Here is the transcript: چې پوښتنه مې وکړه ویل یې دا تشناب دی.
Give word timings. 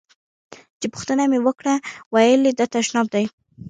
چې 0.79 0.87
پوښتنه 0.93 1.23
مې 1.31 1.39
وکړه 1.45 1.73
ویل 2.13 2.41
یې 2.47 2.53
دا 2.59 2.65
تشناب 2.73 3.07
دی. 3.13 3.25